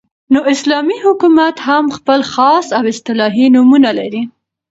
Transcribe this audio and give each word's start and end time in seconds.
،نو 0.33 0.39
اسلامي 0.53 0.95
حكومت 1.03 1.57
هم 1.67 1.85
خپل 1.97 2.19
خاص 2.33 2.67
او 2.77 2.83
اصطلاحي 2.93 3.45
نومونه 3.55 3.89
لري 3.99 4.23